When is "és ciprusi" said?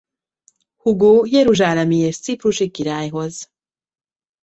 1.97-2.69